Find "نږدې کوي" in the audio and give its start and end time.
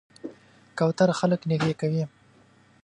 1.49-2.03